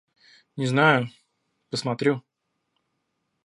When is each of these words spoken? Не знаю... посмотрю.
Не 0.57 0.65
знаю... 0.65 1.11
посмотрю. 1.69 2.23